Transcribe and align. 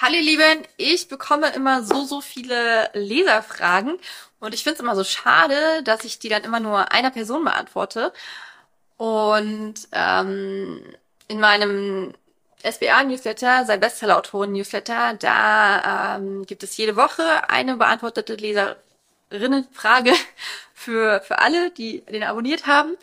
Hallo 0.00 0.14
Lieben, 0.14 0.62
ich 0.76 1.08
bekomme 1.08 1.48
immer 1.54 1.82
so, 1.82 2.04
so 2.04 2.20
viele 2.20 2.88
Leserfragen 2.92 3.98
und 4.38 4.54
ich 4.54 4.62
finde 4.62 4.74
es 4.74 4.80
immer 4.80 4.94
so 4.94 5.02
schade, 5.02 5.82
dass 5.82 6.04
ich 6.04 6.20
die 6.20 6.28
dann 6.28 6.44
immer 6.44 6.60
nur 6.60 6.92
einer 6.92 7.10
Person 7.10 7.42
beantworte. 7.44 8.12
Und 8.96 9.74
ähm, 9.90 10.80
in 11.26 11.40
meinem 11.40 12.14
SBA-Newsletter, 12.62 13.64
sein 13.64 13.80
Bestseller-Autoren-Newsletter, 13.80 15.14
da 15.14 16.16
ähm, 16.16 16.46
gibt 16.46 16.62
es 16.62 16.76
jede 16.76 16.94
Woche 16.94 17.50
eine 17.50 17.76
beantwortete 17.76 18.36
Leserinnenfrage 18.36 20.12
für, 20.74 21.22
für 21.22 21.40
alle, 21.40 21.72
die 21.72 22.02
den 22.02 22.22
abonniert 22.22 22.68
haben. 22.68 22.96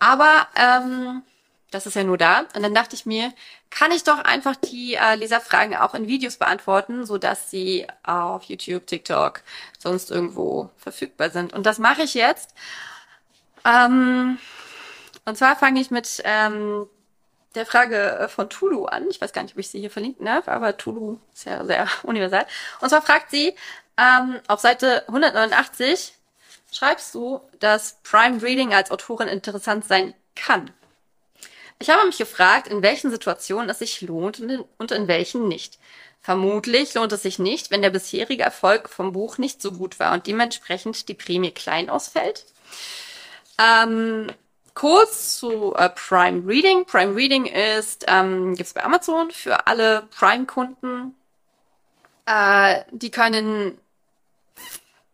Aber 0.00 0.48
ähm, 0.56 1.22
das 1.70 1.86
ist 1.86 1.94
ja 1.94 2.02
nur 2.02 2.18
da. 2.18 2.40
Und 2.54 2.62
dann 2.64 2.74
dachte 2.74 2.96
ich 2.96 3.06
mir, 3.06 3.32
kann 3.74 3.90
ich 3.90 4.04
doch 4.04 4.18
einfach 4.18 4.54
die 4.54 4.94
äh, 4.94 5.14
Leserfragen 5.14 5.74
auch 5.76 5.94
in 5.94 6.06
Videos 6.06 6.36
beantworten, 6.36 7.06
so 7.06 7.18
dass 7.18 7.50
sie 7.50 7.86
auf 8.02 8.44
YouTube, 8.44 8.86
TikTok, 8.86 9.42
sonst 9.78 10.10
irgendwo 10.10 10.70
verfügbar 10.76 11.30
sind. 11.30 11.52
Und 11.52 11.64
das 11.64 11.78
mache 11.78 12.02
ich 12.02 12.14
jetzt. 12.14 12.54
Ähm, 13.64 14.38
und 15.24 15.38
zwar 15.38 15.56
fange 15.56 15.80
ich 15.80 15.90
mit 15.90 16.20
ähm, 16.24 16.86
der 17.54 17.64
Frage 17.64 18.28
von 18.30 18.50
Tulu 18.50 18.84
an. 18.84 19.08
Ich 19.10 19.20
weiß 19.20 19.32
gar 19.32 19.42
nicht, 19.42 19.54
ob 19.54 19.58
ich 19.58 19.68
sie 19.68 19.80
hier 19.80 19.90
verlinken 19.90 20.26
darf, 20.26 20.48
aber 20.48 20.76
Tulu 20.76 21.18
ist 21.32 21.46
ja 21.46 21.64
sehr 21.64 21.88
universal. 22.02 22.46
Und 22.80 22.90
zwar 22.90 23.02
fragt 23.02 23.30
sie 23.30 23.54
ähm, 23.96 24.40
auf 24.48 24.60
Seite 24.60 25.04
189, 25.08 26.14
schreibst 26.72 27.14
du, 27.14 27.40
dass 27.58 27.98
Prime 28.02 28.42
Reading 28.42 28.74
als 28.74 28.90
Autorin 28.90 29.28
interessant 29.28 29.86
sein 29.86 30.14
kann? 30.34 30.70
Ich 31.82 31.90
habe 31.90 32.06
mich 32.06 32.18
gefragt, 32.18 32.68
in 32.68 32.80
welchen 32.80 33.10
Situationen 33.10 33.68
es 33.68 33.80
sich 33.80 34.02
lohnt 34.02 34.38
und 34.78 34.92
in, 34.92 35.08
welchen 35.08 35.48
nicht. 35.48 35.80
Vermutlich 36.20 36.94
lohnt 36.94 37.10
es 37.10 37.22
sich 37.22 37.40
nicht, 37.40 37.72
wenn 37.72 37.82
der 37.82 37.90
bisherige 37.90 38.44
Erfolg 38.44 38.88
vom 38.88 39.10
Buch 39.10 39.36
nicht 39.36 39.60
so 39.60 39.72
gut 39.72 39.98
war 39.98 40.12
und 40.12 40.28
dementsprechend 40.28 41.08
die 41.08 41.14
Prämie 41.14 41.50
klein 41.50 41.90
ausfällt. 41.90 42.44
Ähm, 43.58 44.28
kurz 44.74 45.38
zu 45.38 45.74
äh, 45.74 45.88
Prime 45.88 46.46
Reading. 46.46 46.84
Prime 46.84 47.16
Reading 47.16 47.46
ist, 47.46 48.04
ähm, 48.06 48.54
gibt 48.54 48.68
es 48.68 48.74
bei 48.74 48.84
Amazon 48.84 49.32
für 49.32 49.66
alle 49.66 50.06
Prime-Kunden. 50.16 51.16
Äh, 52.26 52.84
die 52.92 53.10
können 53.10 53.76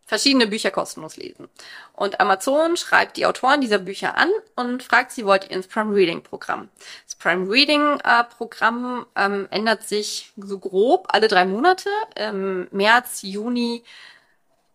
verschiedene 0.08 0.46
Bücher 0.46 0.70
kostenlos 0.70 1.18
lesen. 1.18 1.48
Und 1.92 2.18
Amazon 2.18 2.78
schreibt 2.78 3.18
die 3.18 3.26
Autoren 3.26 3.60
dieser 3.60 3.78
Bücher 3.78 4.16
an 4.16 4.30
und 4.56 4.82
fragt 4.82 5.12
sie, 5.12 5.26
wollt 5.26 5.44
ihr 5.44 5.50
ins 5.50 5.68
Prime 5.68 5.94
Reading 5.94 6.22
Programm? 6.22 6.70
Das 7.04 7.14
Prime 7.14 7.48
Reading 7.48 8.00
äh, 8.00 8.24
Programm 8.24 9.06
ähm, 9.14 9.46
ändert 9.50 9.86
sich 9.86 10.32
so 10.36 10.58
grob 10.58 11.08
alle 11.10 11.28
drei 11.28 11.44
Monate, 11.44 11.90
im 12.16 12.68
März, 12.70 13.20
Juni, 13.22 13.84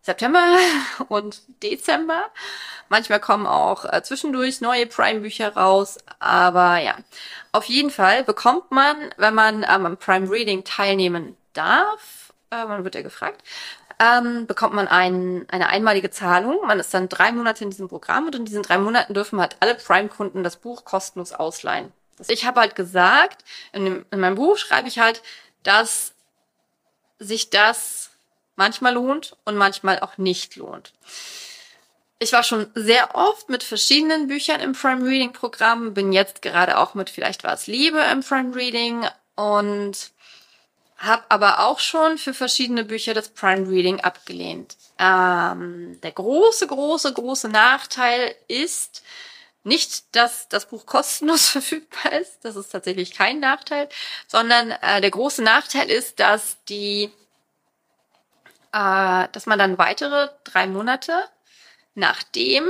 September 0.02 0.56
und 1.08 1.42
Dezember. 1.64 2.26
Manchmal 2.88 3.18
kommen 3.18 3.48
auch 3.48 3.86
äh, 3.86 4.02
zwischendurch 4.04 4.60
neue 4.60 4.86
Prime-Bücher 4.86 5.56
raus, 5.56 5.98
aber 6.20 6.78
ja. 6.78 6.96
Auf 7.50 7.64
jeden 7.64 7.90
Fall 7.90 8.22
bekommt 8.22 8.70
man, 8.70 8.96
wenn 9.16 9.34
man 9.34 9.64
ähm, 9.64 9.86
am 9.86 9.96
Prime 9.96 10.30
Reading 10.30 10.62
teilnehmen 10.62 11.36
darf, 11.54 12.24
äh, 12.54 12.64
man 12.66 12.84
wird 12.84 12.94
ja 12.94 13.02
gefragt, 13.02 13.42
ähm, 14.04 14.46
bekommt 14.46 14.74
man 14.74 14.88
ein, 14.88 15.46
eine 15.48 15.68
einmalige 15.68 16.10
Zahlung. 16.10 16.66
Man 16.66 16.80
ist 16.80 16.92
dann 16.92 17.08
drei 17.08 17.32
Monate 17.32 17.64
in 17.64 17.70
diesem 17.70 17.88
Programm 17.88 18.26
und 18.26 18.34
in 18.34 18.44
diesen 18.44 18.62
drei 18.62 18.78
Monaten 18.78 19.14
dürfen 19.14 19.40
halt 19.40 19.56
alle 19.60 19.74
Prime-Kunden 19.74 20.44
das 20.44 20.56
Buch 20.56 20.84
kostenlos 20.84 21.32
ausleihen. 21.32 21.92
Ich 22.28 22.44
habe 22.44 22.60
halt 22.60 22.76
gesagt, 22.76 23.44
in, 23.72 23.84
dem, 23.84 24.06
in 24.10 24.20
meinem 24.20 24.36
Buch 24.36 24.58
schreibe 24.58 24.88
ich 24.88 24.98
halt, 24.98 25.22
dass 25.62 26.12
sich 27.18 27.50
das 27.50 28.10
manchmal 28.56 28.94
lohnt 28.94 29.36
und 29.44 29.56
manchmal 29.56 30.00
auch 30.00 30.18
nicht 30.18 30.56
lohnt. 30.56 30.92
Ich 32.18 32.32
war 32.32 32.42
schon 32.42 32.70
sehr 32.74 33.14
oft 33.14 33.48
mit 33.48 33.62
verschiedenen 33.62 34.28
Büchern 34.28 34.60
im 34.60 34.72
Prime 34.72 35.04
Reading 35.04 35.32
Programm, 35.32 35.94
bin 35.94 36.12
jetzt 36.12 36.42
gerade 36.42 36.78
auch 36.78 36.94
mit 36.94 37.10
Vielleicht 37.10 37.42
war 37.42 37.54
es 37.54 37.66
Liebe 37.66 38.00
im 38.12 38.22
Prime 38.22 38.54
Reading 38.54 39.06
und 39.34 40.12
habe 41.04 41.24
aber 41.28 41.60
auch 41.60 41.78
schon 41.78 42.18
für 42.18 42.34
verschiedene 42.34 42.84
Bücher 42.84 43.14
das 43.14 43.28
Prime 43.28 43.68
Reading 43.68 44.00
abgelehnt. 44.00 44.76
Ähm, 44.98 46.00
der 46.02 46.12
große, 46.12 46.66
große, 46.66 47.12
große 47.12 47.48
Nachteil 47.48 48.34
ist 48.48 49.02
nicht, 49.64 50.14
dass 50.14 50.48
das 50.48 50.66
Buch 50.66 50.86
kostenlos 50.86 51.48
verfügbar 51.50 52.12
ist. 52.12 52.44
Das 52.44 52.56
ist 52.56 52.68
tatsächlich 52.68 53.14
kein 53.14 53.40
Nachteil, 53.40 53.88
sondern 54.28 54.70
äh, 54.70 55.00
der 55.00 55.10
große 55.10 55.42
Nachteil 55.42 55.90
ist, 55.90 56.20
dass 56.20 56.62
die, 56.68 57.10
äh, 58.72 59.28
dass 59.32 59.46
man 59.46 59.58
dann 59.58 59.78
weitere 59.78 60.28
drei 60.44 60.66
Monate 60.66 61.24
nachdem 61.94 62.68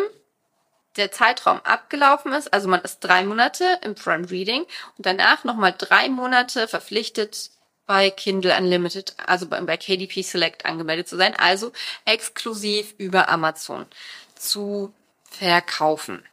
der 0.96 1.10
Zeitraum 1.10 1.60
abgelaufen 1.64 2.32
ist, 2.32 2.52
also 2.52 2.68
man 2.68 2.80
ist 2.82 3.00
drei 3.00 3.24
Monate 3.24 3.80
im 3.82 3.94
Prime 3.94 4.30
Reading 4.30 4.62
und 4.96 5.06
danach 5.06 5.42
nochmal 5.42 5.74
drei 5.76 6.08
Monate 6.08 6.68
verpflichtet 6.68 7.50
bei 7.86 8.10
Kindle 8.10 8.56
Unlimited, 8.56 9.14
also 9.26 9.46
bei, 9.46 9.60
bei 9.60 9.76
KDP 9.76 10.22
Select 10.22 10.64
angemeldet 10.64 11.08
zu 11.08 11.16
sein, 11.16 11.34
also 11.36 11.72
exklusiv 12.04 12.94
über 12.98 13.28
Amazon 13.28 13.86
zu 14.34 14.92
verkaufen. 15.30 16.24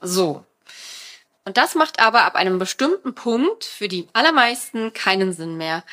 So. 0.00 0.44
Und 1.44 1.56
das 1.56 1.74
macht 1.74 2.00
aber 2.00 2.22
ab 2.24 2.36
einem 2.36 2.58
bestimmten 2.58 3.14
Punkt 3.14 3.64
für 3.64 3.88
die 3.88 4.08
allermeisten 4.12 4.92
keinen 4.92 5.32
Sinn 5.32 5.56
mehr. 5.56 5.84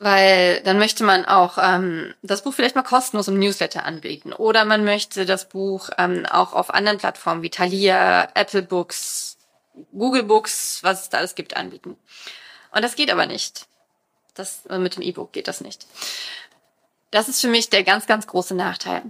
Weil 0.00 0.62
dann 0.62 0.78
möchte 0.78 1.02
man 1.02 1.24
auch 1.24 1.58
ähm, 1.60 2.14
das 2.22 2.42
Buch 2.42 2.54
vielleicht 2.54 2.76
mal 2.76 2.82
kostenlos 2.82 3.26
im 3.26 3.38
Newsletter 3.38 3.84
anbieten. 3.84 4.32
Oder 4.32 4.64
man 4.64 4.84
möchte 4.84 5.26
das 5.26 5.48
Buch 5.48 5.90
ähm, 5.98 6.24
auch 6.26 6.52
auf 6.52 6.72
anderen 6.72 6.98
Plattformen 6.98 7.42
wie 7.42 7.50
Thalia, 7.50 8.28
Apple 8.34 8.62
Books, 8.62 9.38
Google 9.92 10.22
Books, 10.22 10.80
was 10.82 11.02
es 11.02 11.08
da 11.08 11.18
alles 11.18 11.34
gibt, 11.34 11.56
anbieten. 11.56 11.96
Und 12.70 12.82
das 12.82 12.94
geht 12.94 13.10
aber 13.10 13.26
nicht. 13.26 13.66
Das, 14.38 14.66
äh, 14.66 14.78
mit 14.78 14.96
dem 14.96 15.02
E-Book 15.02 15.32
geht 15.32 15.48
das 15.48 15.60
nicht. 15.60 15.86
Das 17.10 17.28
ist 17.28 17.40
für 17.40 17.48
mich 17.48 17.70
der 17.70 17.84
ganz, 17.84 18.06
ganz 18.06 18.26
große 18.26 18.54
Nachteil. 18.54 19.02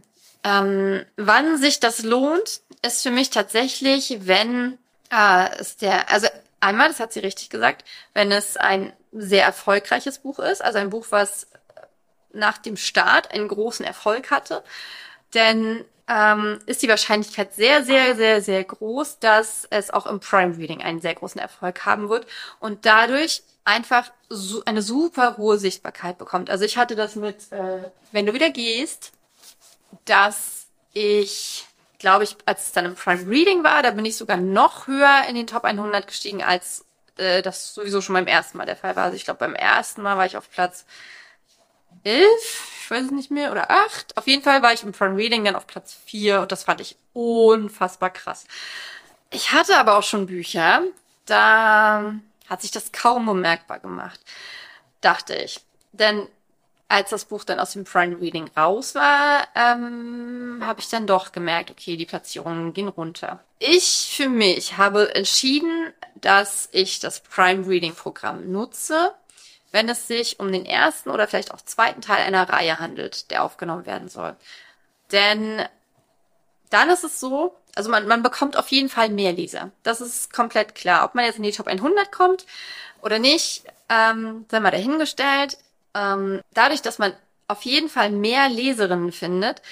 Ähm, 0.45 1.05
wann 1.17 1.59
sich 1.59 1.81
das 1.81 2.03
lohnt, 2.03 2.61
ist 2.83 3.03
für 3.03 3.11
mich 3.11 3.31
tatsächlich, 3.31 4.19
wenn 4.21 4.79
äh, 5.11 5.49
es 5.59 5.77
der, 5.77 6.11
also 6.11 6.29
einmal, 6.61 6.89
das 6.89 7.01
hat 7.01 7.13
sie 7.13 7.21
richtig 7.21 7.51
gesagt, 7.51 7.85
wenn 8.15 8.31
es 8.31 8.57
ein 8.57 8.93
sehr 9.13 9.45
erfolgreiches 9.45 10.19
Buch 10.19 10.39
ist, 10.39 10.63
also 10.63 10.79
ein 10.79 10.91
Buch, 10.91 11.07
was 11.11 11.49
nach 12.33 12.59
dem 12.59 12.77
Start 12.77 13.33
einen 13.33 13.49
großen 13.49 13.85
Erfolg 13.85 14.31
hatte, 14.31 14.63
denn 15.35 15.85
ähm, 16.09 16.59
ist 16.67 16.83
die 16.83 16.89
Wahrscheinlichkeit 16.89 17.55
sehr, 17.55 17.85
sehr, 17.85 18.17
sehr, 18.17 18.41
sehr 18.41 18.65
groß, 18.65 19.19
dass 19.19 19.67
es 19.71 19.91
auch 19.91 20.07
im 20.07 20.21
Prime 20.21 20.57
Reading 20.57 20.83
einen 20.83 21.01
sehr 21.01 21.15
großen 21.15 21.41
Erfolg 21.41 21.85
haben 21.85 22.09
wird 22.09 22.27
und 22.61 22.87
dadurch 22.87 23.43
einfach 23.69 24.11
so 24.31 24.65
eine 24.65 24.81
super 24.81 25.37
hohe 25.37 25.59
Sichtbarkeit 25.59 26.17
bekommt. 26.17 26.49
Also 26.49 26.65
ich 26.65 26.79
hatte 26.79 26.97
das 26.97 27.17
mit, 27.17 27.53
äh, 27.53 27.83
wenn 28.13 28.25
du 28.25 28.33
wieder 28.33 28.49
gehst, 28.49 29.13
dass 30.07 30.69
ich, 30.95 31.67
glaube 31.99 32.25
ich, 32.25 32.37
als 32.47 32.67
es 32.67 32.73
dann 32.73 32.87
im 32.87 32.95
Prime 32.95 33.29
Reading 33.29 33.63
war, 33.65 33.83
da 33.83 33.91
bin 33.91 34.07
ich 34.07 34.17
sogar 34.17 34.39
noch 34.39 34.87
höher 34.87 35.25
in 35.29 35.35
den 35.35 35.47
Top 35.47 35.65
100 35.65 36.07
gestiegen, 36.07 36.43
als 36.43 36.87
äh, 37.19 37.43
das 37.43 37.75
sowieso 37.75 38.01
schon 38.01 38.15
beim 38.15 38.27
ersten 38.27 38.57
Mal 38.57 38.65
der 38.65 38.77
Fall 38.77 38.97
war. 38.97 39.05
Also 39.05 39.17
ich 39.17 39.25
glaube, 39.25 39.41
beim 39.41 39.55
ersten 39.55 40.01
Mal 40.01 40.17
war 40.17 40.25
ich 40.25 40.39
auf 40.39 40.51
Platz 40.51 40.87
11, 42.05 42.27
ich 42.85 42.91
weiß 42.91 43.05
es 43.05 43.11
nicht 43.11 43.31
mehr, 43.31 43.53
oder 43.53 43.71
8. 43.71 44.17
Auf 44.17 44.27
jeden 44.27 44.43
Fall 44.43 44.63
war 44.63 44.73
ich 44.73 44.83
im 44.83 44.93
Prime 44.93 45.17
Reading 45.17 45.45
dann 45.45 45.57
auf 45.57 45.67
Platz 45.67 45.95
4 46.07 46.41
und 46.41 46.53
das 46.53 46.65
fand 46.65 46.81
ich 46.81 46.97
unfassbar 47.13 48.09
krass. 48.09 48.47
Ich 49.31 49.53
hatte 49.53 49.77
aber 49.77 49.99
auch 49.99 50.03
schon 50.03 50.27
Bücher, 50.27 50.85
da 51.27 52.15
hat 52.49 52.63
sich 52.63 52.71
das 52.71 52.93
kaum 52.93 53.27
bemerkbar 53.27 53.81
gemacht, 53.81 54.21
dachte 55.01 55.35
ich. 55.35 55.61
Denn 55.93 56.29
als 56.89 57.11
das 57.11 57.27
Buch 57.27 57.45
dann 57.45 57.61
aus 57.61 57.73
dem 57.73 57.85
Prime 57.85 58.19
Reading 58.19 58.51
raus 58.57 58.95
war, 58.95 59.47
ähm, 59.55 60.63
habe 60.65 60.81
ich 60.81 60.89
dann 60.89 61.07
doch 61.07 61.33
gemerkt, 61.33 61.71
okay, 61.71 61.97
die 61.97 62.07
Platzierungen 62.07 62.73
gehen 62.73 62.89
runter. 62.89 63.45
Ich 63.59 64.15
für 64.17 64.31
mich 64.31 64.79
habe 64.79 65.15
entschieden, 65.15 65.93
dass 66.15 66.69
ich 66.73 66.99
das 66.99 67.21
Prime 67.21 67.67
Reading 67.67 67.95
Programm 67.95 68.51
nutze, 68.51 69.13
wenn 69.71 69.89
es 69.91 70.09
sich 70.09 70.41
um 70.41 70.51
den 70.51 70.65
ersten 70.65 71.11
oder 71.11 71.29
vielleicht 71.29 71.53
auch 71.53 71.61
zweiten 71.61 72.01
Teil 72.01 72.25
einer 72.25 72.49
Reihe 72.49 72.79
handelt, 72.79 73.31
der 73.31 73.45
aufgenommen 73.45 73.85
werden 73.85 74.09
soll. 74.09 74.35
Denn 75.13 75.63
dann 76.71 76.89
ist 76.89 77.05
es 77.05 77.21
so, 77.21 77.55
also 77.79 77.91
man, 77.91 78.09
man 78.09 78.25
bekommt 78.25 78.57
auf 78.57 78.69
jeden 78.69 78.89
Fall 78.89 79.09
mehr 79.09 79.33
Leser. 79.33 79.71
Das 79.85 80.01
ist 80.01 80.33
komplett 80.33 80.75
klar. 80.75 81.05
Ob 81.05 81.15
man 81.15 81.25
jetzt 81.25 81.37
in 81.37 81.45
die 81.45 81.53
Top 81.53 81.69
100 81.69 82.11
kommt 82.11 82.45
oder 83.03 83.21
nicht, 83.21 83.63
ähm, 83.89 84.47
sei 84.51 84.59
mal 84.59 84.73
dahingestellt. 84.73 85.57
Ähm, 85.95 86.41
dadurch, 86.53 86.83
dass 86.83 86.99
man 86.99 87.13
auf 87.47 87.63
jeden 87.63 87.89
Fall 87.89 88.11
mehr 88.11 88.49
Leserinnen 88.49 89.13
findet, 89.13 89.63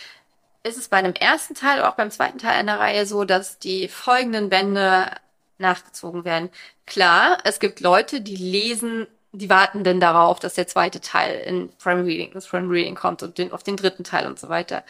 ist 0.62 0.78
es 0.78 0.86
bei 0.86 0.98
einem 0.98 1.14
ersten 1.14 1.54
Teil 1.54 1.80
oder 1.80 1.90
auch 1.90 1.96
beim 1.96 2.12
zweiten 2.12 2.38
Teil 2.38 2.52
einer 2.52 2.78
Reihe 2.78 3.06
so, 3.06 3.24
dass 3.24 3.58
die 3.58 3.88
folgenden 3.88 4.50
Bände 4.50 5.10
nachgezogen 5.58 6.24
werden. 6.24 6.50
Klar, 6.86 7.38
es 7.42 7.58
gibt 7.58 7.80
Leute, 7.80 8.20
die 8.20 8.36
lesen 8.36 9.08
die 9.32 9.50
warten 9.50 9.84
denn 9.84 10.00
darauf, 10.00 10.38
dass 10.40 10.54
der 10.54 10.66
zweite 10.66 11.00
Teil 11.00 11.40
in 11.40 11.68
Prime 11.76 12.04
Reading, 12.06 12.30
das 12.32 12.46
Prime 12.46 12.72
Reading 12.72 12.94
kommt 12.94 13.22
und 13.22 13.36
den, 13.36 13.52
auf 13.52 13.62
den 13.62 13.76
dritten 13.76 14.02
Teil 14.02 14.26
und 14.26 14.38
so 14.38 14.48
weiter. 14.48 14.82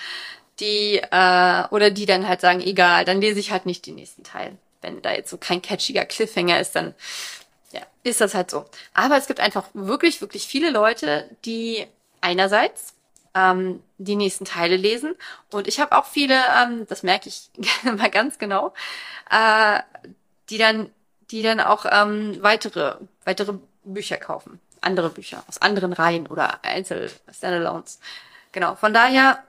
Die, 0.61 0.97
äh, 0.99 1.64
oder 1.70 1.91
die 1.91 2.06
dann 2.06 2.26
halt 2.26 2.41
sagen, 2.41 2.61
egal, 2.61 3.05
dann 3.05 3.20
lese 3.20 3.41
ich 3.41 3.50
halt 3.50 3.67
nicht 3.67 3.87
den 3.87 3.97
nächsten 3.97 4.25
Teil. 4.25 4.56
Wenn 4.81 5.03
da 5.03 5.12
jetzt 5.12 5.31
so 5.31 5.37
kein 5.37 5.61
catchiger 5.61 6.06
Cliffhanger 6.06 6.61
ist, 6.61 6.76
dann 6.76 6.94
ja, 7.73 7.82
ist 8.03 8.20
das 8.20 8.35
halt 8.35 8.50
so. 8.50 8.64
Aber 8.94 9.17
es 9.19 9.26
gibt 9.26 9.41
einfach 9.41 9.67
wirklich, 9.75 10.20
wirklich 10.20 10.47
viele 10.47 10.70
Leute, 10.70 11.29
die 11.44 11.87
einerseits 12.20 12.94
ähm, 13.35 13.82
die 13.99 14.17
nächsten 14.17 14.44
Teile 14.44 14.76
lesen. 14.76 15.14
Und 15.53 15.69
ich 15.69 15.79
habe 15.79 15.97
auch 15.97 16.06
viele, 16.06 16.35
ähm, 16.35 16.87
das 16.88 17.03
merke 17.03 17.29
ich 17.29 17.50
mal 17.85 18.11
ganz 18.11 18.38
genau, 18.38 18.73
äh, 19.31 19.81
die 20.50 20.58
dann, 20.58 20.91
die 21.31 21.43
dann 21.43 21.61
auch 21.61 21.85
ähm, 21.91 22.38
weitere, 22.43 22.97
weitere 23.25 23.55
Bücher 23.85 24.17
kaufen. 24.17 24.61
Andere 24.81 25.11
Bücher 25.11 25.43
aus 25.49 25.61
anderen 25.61 25.93
Reihen 25.93 26.26
oder 26.26 26.64
Einzel 26.64 27.11
Standalones. 27.32 28.00
Genau. 28.53 28.75
Von 28.76 28.94
daher, 28.94 29.43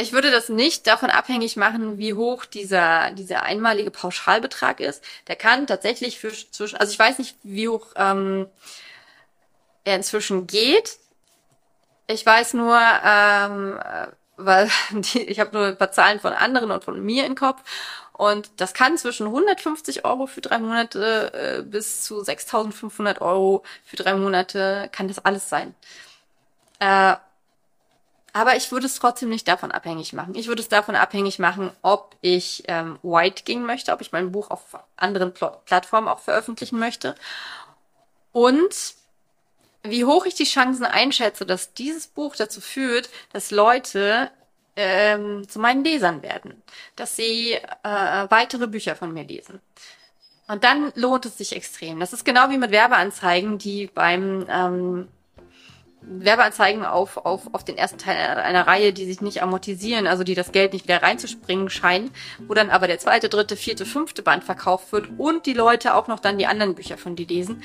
ich 0.00 0.12
würde 0.12 0.30
das 0.30 0.48
nicht 0.48 0.86
davon 0.86 1.10
abhängig 1.10 1.56
machen, 1.56 1.98
wie 1.98 2.14
hoch 2.14 2.44
dieser, 2.44 3.10
dieser 3.12 3.42
einmalige 3.42 3.90
Pauschalbetrag 3.90 4.80
ist. 4.80 5.02
Der 5.28 5.36
kann 5.36 5.66
tatsächlich 5.66 6.18
für 6.18 6.32
zwischen, 6.32 6.76
also 6.76 6.92
ich 6.92 6.98
weiß 6.98 7.18
nicht, 7.18 7.36
wie 7.42 7.68
hoch 7.68 7.88
ähm, 7.96 8.46
er 9.84 9.96
inzwischen 9.96 10.46
geht. 10.46 10.98
Ich 12.06 12.24
weiß 12.24 12.54
nur, 12.54 12.78
ähm, 12.78 13.78
äh, 13.78 14.08
weil 14.36 14.70
die, 14.90 15.22
ich 15.22 15.40
habe 15.40 15.56
nur 15.56 15.66
ein 15.66 15.78
paar 15.78 15.92
Zahlen 15.92 16.20
von 16.20 16.32
anderen 16.32 16.70
und 16.70 16.84
von 16.84 17.00
mir 17.02 17.26
im 17.26 17.34
Kopf. 17.34 17.62
Und 18.12 18.50
das 18.60 18.74
kann 18.74 18.98
zwischen 18.98 19.26
150 19.26 20.04
Euro 20.04 20.26
für 20.26 20.42
drei 20.42 20.58
Monate 20.58 21.32
äh, 21.32 21.62
bis 21.62 22.02
zu 22.02 22.20
6.500 22.20 23.20
Euro 23.22 23.62
für 23.84 23.96
drei 23.96 24.14
Monate 24.14 24.90
kann 24.92 25.08
das 25.08 25.24
alles 25.24 25.48
sein. 25.48 25.74
Äh, 26.80 27.16
aber 28.32 28.56
ich 28.56 28.70
würde 28.72 28.86
es 28.86 28.98
trotzdem 28.98 29.28
nicht 29.28 29.48
davon 29.48 29.72
abhängig 29.72 30.12
machen. 30.12 30.34
Ich 30.34 30.48
würde 30.48 30.62
es 30.62 30.68
davon 30.68 30.96
abhängig 30.96 31.38
machen, 31.38 31.70
ob 31.82 32.16
ich 32.20 32.64
ähm, 32.68 32.98
White 33.02 33.44
gehen 33.44 33.64
möchte, 33.64 33.92
ob 33.92 34.00
ich 34.00 34.12
mein 34.12 34.32
Buch 34.32 34.50
auf 34.50 34.78
anderen 34.96 35.32
Pl 35.32 35.50
Plattformen 35.64 36.08
auch 36.08 36.20
veröffentlichen 36.20 36.78
möchte. 36.78 37.14
Und 38.32 38.94
wie 39.82 40.04
hoch 40.04 40.26
ich 40.26 40.34
die 40.34 40.44
Chancen 40.44 40.84
einschätze, 40.84 41.46
dass 41.46 41.72
dieses 41.72 42.06
Buch 42.06 42.36
dazu 42.36 42.60
führt, 42.60 43.08
dass 43.32 43.50
Leute 43.50 44.30
ähm, 44.76 45.48
zu 45.48 45.58
meinen 45.58 45.84
Lesern 45.84 46.22
werden, 46.22 46.62
dass 46.96 47.16
sie 47.16 47.54
äh, 47.54 48.26
weitere 48.28 48.66
Bücher 48.66 48.94
von 48.96 49.12
mir 49.12 49.24
lesen. 49.24 49.60
Und 50.48 50.64
dann 50.64 50.92
lohnt 50.96 51.26
es 51.26 51.38
sich 51.38 51.54
extrem. 51.54 52.00
Das 52.00 52.12
ist 52.12 52.24
genau 52.24 52.50
wie 52.50 52.58
mit 52.58 52.72
Werbeanzeigen, 52.72 53.58
die 53.58 53.86
beim 53.86 54.46
ähm, 54.48 55.08
Werbeanzeigen 56.02 56.84
auf, 56.84 57.18
auf, 57.18 57.52
auf 57.52 57.64
den 57.64 57.76
ersten 57.76 57.98
Teil 57.98 58.16
einer, 58.16 58.66
Reihe, 58.66 58.92
die 58.92 59.04
sich 59.04 59.20
nicht 59.20 59.42
amortisieren, 59.42 60.06
also 60.06 60.24
die 60.24 60.34
das 60.34 60.52
Geld 60.52 60.72
nicht 60.72 60.84
wieder 60.84 61.02
reinzuspringen 61.02 61.70
scheinen, 61.70 62.10
wo 62.46 62.54
dann 62.54 62.70
aber 62.70 62.86
der 62.86 62.98
zweite, 62.98 63.28
dritte, 63.28 63.56
vierte, 63.56 63.84
fünfte 63.86 64.22
Band 64.22 64.44
verkauft 64.44 64.92
wird 64.92 65.08
und 65.18 65.46
die 65.46 65.52
Leute 65.52 65.94
auch 65.94 66.08
noch 66.08 66.20
dann 66.20 66.38
die 66.38 66.46
anderen 66.46 66.74
Bücher 66.74 66.98
von 66.98 67.16
die 67.16 67.24
lesen. 67.24 67.62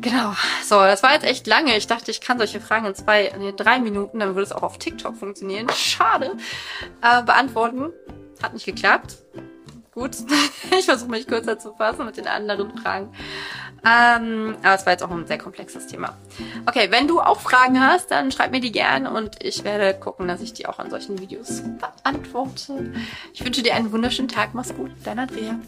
Genau. 0.00 0.34
So, 0.64 0.76
das 0.76 1.02
war 1.02 1.12
jetzt 1.12 1.24
echt 1.24 1.46
lange. 1.46 1.76
Ich 1.76 1.86
dachte, 1.86 2.10
ich 2.10 2.20
kann 2.20 2.38
solche 2.38 2.60
Fragen 2.60 2.86
in 2.86 2.94
zwei, 2.94 3.32
nee, 3.38 3.52
drei 3.56 3.78
Minuten, 3.78 4.20
dann 4.20 4.30
würde 4.30 4.42
es 4.42 4.52
auch 4.52 4.62
auf 4.62 4.78
TikTok 4.78 5.16
funktionieren. 5.16 5.68
Schade. 5.70 6.36
Äh, 7.02 7.22
beantworten. 7.22 7.90
Hat 8.42 8.52
nicht 8.52 8.66
geklappt. 8.66 9.16
Gut. 9.92 10.16
ich 10.78 10.86
versuche 10.86 11.10
mich 11.10 11.26
kürzer 11.26 11.58
zu 11.58 11.74
fassen 11.74 12.06
mit 12.06 12.16
den 12.16 12.26
anderen 12.26 12.76
Fragen. 12.78 13.12
Ähm, 13.84 14.56
aber 14.62 14.74
es 14.74 14.86
war 14.86 14.92
jetzt 14.92 15.02
auch 15.02 15.10
ein 15.10 15.26
sehr 15.26 15.38
komplexes 15.38 15.86
Thema. 15.88 16.16
Okay, 16.66 16.88
wenn 16.90 17.08
du 17.08 17.20
auch 17.20 17.40
Fragen 17.40 17.80
hast, 17.80 18.10
dann 18.10 18.30
schreib 18.30 18.52
mir 18.52 18.60
die 18.60 18.72
gern 18.72 19.06
und 19.06 19.42
ich 19.42 19.64
werde 19.64 19.98
gucken, 19.98 20.28
dass 20.28 20.40
ich 20.40 20.52
die 20.52 20.66
auch 20.66 20.78
an 20.78 20.90
solchen 20.90 21.18
Videos 21.18 21.62
beantworte. 21.80 22.92
Ich 23.34 23.44
wünsche 23.44 23.62
dir 23.62 23.74
einen 23.74 23.90
wunderschönen 23.90 24.28
Tag. 24.28 24.50
Mach's 24.54 24.74
gut. 24.74 24.90
Dein 25.04 25.18
Andrea. 25.18 25.58